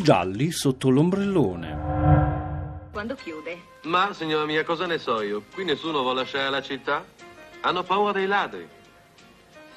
[0.00, 2.88] gialli sotto l'ombrellone.
[2.92, 3.58] Quando chiude?
[3.84, 5.42] Ma, signora mia, cosa ne so io?
[5.52, 7.04] Qui nessuno vuole lasciare la città?
[7.60, 8.66] Hanno paura dei ladri.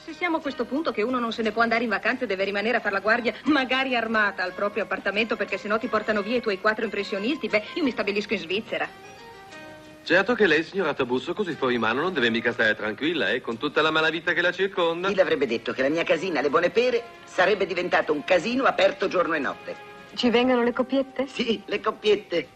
[0.04, 2.28] Se siamo a questo punto che uno non se ne può andare in vacanza e
[2.28, 6.22] deve rimanere a far la guardia, magari armata, al proprio appartamento perché sennò ti portano
[6.22, 8.88] via i tuoi quattro impressionisti, beh, io mi stabilisco in Svizzera.
[10.04, 13.58] Certo che lei, signora Tabusso, così fuori mano non deve mica stare tranquilla, eh, con
[13.58, 15.10] tutta la malavita che la circonda.
[15.10, 19.10] Chi l'avrebbe detto che la mia casina, Le Buone Pere, sarebbe diventato un casino aperto
[19.10, 19.76] giorno e notte?
[20.14, 21.28] Ci vengono le coppiette?
[21.28, 22.48] Sì, le coppiette.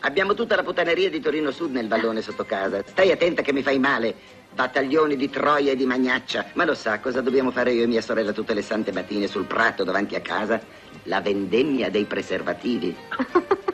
[0.00, 2.82] Abbiamo tutta la puttaneria di Torino Sud nel vallone sotto casa.
[2.84, 4.14] Stai attenta che mi fai male.
[4.52, 6.46] Battaglioni di Troia e di Magnaccia.
[6.54, 9.46] Ma lo sa cosa dobbiamo fare io e mia sorella tutte le sante mattine sul
[9.46, 10.60] prato davanti a casa?
[11.04, 12.94] La vendemmia dei preservativi.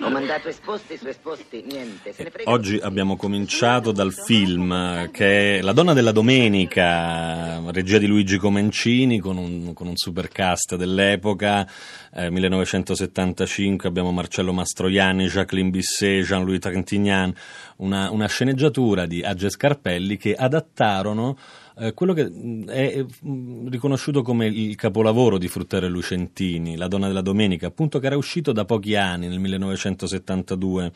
[0.00, 2.12] Ho mandato esposti su esposti, niente.
[2.12, 2.50] Se ne frega.
[2.50, 9.18] Oggi abbiamo cominciato dal film che è La donna della domenica, regia di Luigi Comencini
[9.18, 11.68] con un, con un supercast dell'epoca,
[12.14, 17.36] eh, 1975 abbiamo Marcello Mastroianni, Jacqueline Bisset, Jean-Louis Trintignant,
[17.78, 21.36] una, una sceneggiatura di Agge Scarpelli che adattarono
[21.80, 27.06] eh, quello che mh, è mh, riconosciuto come il capolavoro di Fruttero Lucentini, La donna
[27.06, 30.92] della domenica, appunto che era uscito da pochi anni, nel 1972.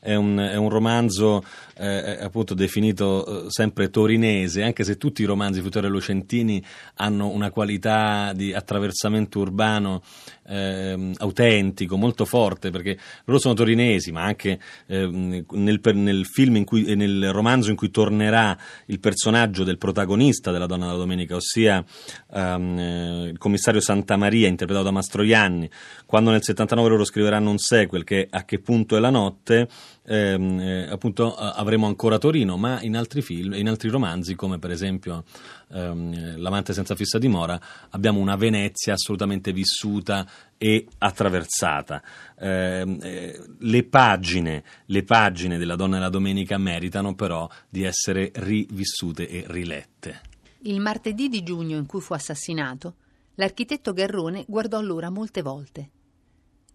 [0.00, 1.44] È un, è un romanzo
[1.78, 6.64] eh, appunto definito eh, sempre torinese, anche se tutti i romanzi di e Lucentini
[6.96, 10.02] hanno una qualità di attraversamento urbano
[10.46, 16.94] ehm, autentico, molto forte, perché loro sono torinesi, ma anche ehm, nel, nel film cui,
[16.94, 21.84] nel romanzo in cui tornerà il personaggio del protagonista della Donna della Domenica, ossia
[22.32, 25.68] ehm, eh, il commissario Santa Maria, interpretato da Mastroianni,
[26.06, 29.68] quando nel 79 loro scriveranno un sequel che è A che punto è la notte,
[30.04, 34.70] ehm, eh, appunto avremo ancora Torino, ma in altri film, in altri romanzi, come per
[34.70, 35.24] esempio
[35.72, 40.26] ehm, L'amante senza fissa dimora, abbiamo una Venezia assolutamente vissuta
[40.58, 42.02] e attraversata.
[42.38, 48.30] Ehm, eh, le, pagine, le pagine della Donna e la Domenica meritano però di essere
[48.34, 50.20] rivissute e rilette.
[50.60, 52.94] Il martedì di giugno in cui fu assassinato,
[53.34, 55.90] l'architetto Garrone guardò l'ora molte volte.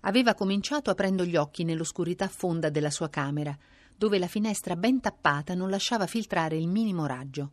[0.02, 3.56] Aveva cominciato aprendo gli occhi nell'oscurità fonda della sua camera,
[3.96, 7.52] dove la finestra ben tappata non lasciava filtrare il minimo raggio.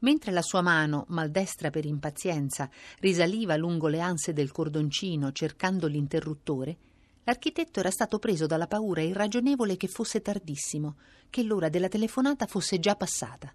[0.00, 6.78] Mentre la sua mano, maldestra per impazienza, risaliva lungo le anse del cordoncino cercando l'interruttore,
[7.24, 10.96] l'architetto era stato preso dalla paura irragionevole che fosse tardissimo,
[11.28, 13.52] che l'ora della telefonata fosse già passata.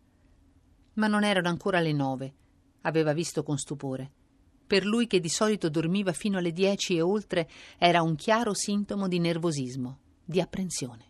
[0.96, 2.34] Ma non erano ancora le nove,
[2.82, 4.12] aveva visto con stupore.
[4.68, 9.08] Per lui che di solito dormiva fino alle dieci e oltre era un chiaro sintomo
[9.08, 11.06] di nervosismo, di apprensione.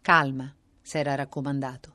[0.00, 1.92] Calma, s'era raccomandato.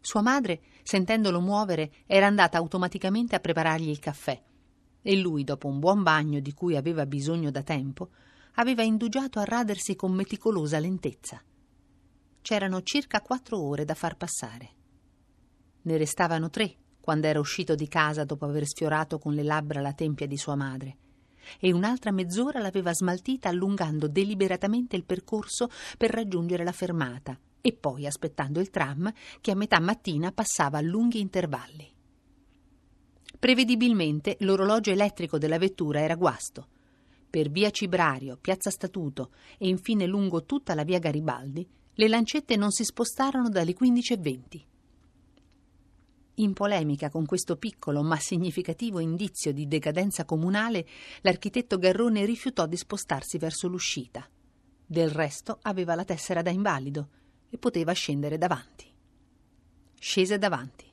[0.00, 4.42] Sua madre, sentendolo muovere, era andata automaticamente a preparargli il caffè
[5.02, 8.10] e lui, dopo un buon bagno di cui aveva bisogno da tempo,
[8.54, 11.42] aveva indugiato a radersi con meticolosa lentezza.
[12.42, 14.70] C'erano circa quattro ore da far passare.
[15.82, 19.92] Ne restavano tre quando era uscito di casa dopo aver sfiorato con le labbra la
[19.92, 20.96] tempia di sua madre,
[21.58, 28.06] e un'altra mezz'ora l'aveva smaltita allungando deliberatamente il percorso per raggiungere la fermata e poi
[28.06, 31.92] aspettando il tram che a metà mattina passava a lunghi intervalli.
[33.38, 36.68] Prevedibilmente l'orologio elettrico della vettura era guasto.
[37.30, 42.70] Per via Cibrario, piazza Statuto e infine lungo tutta la via Garibaldi, le lancette non
[42.70, 44.69] si spostarono dalle 15.20.
[46.34, 50.86] In polemica con questo piccolo ma significativo indizio di decadenza comunale,
[51.20, 54.26] l'architetto Garrone rifiutò di spostarsi verso l'uscita.
[54.86, 57.08] Del resto aveva la tessera da invalido
[57.50, 58.86] e poteva scendere davanti.
[59.98, 60.90] Scese davanti.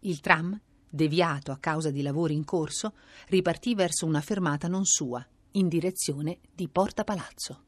[0.00, 2.94] Il tram, deviato a causa di lavori in corso,
[3.28, 7.66] ripartì verso una fermata non sua, in direzione di Porta Palazzo.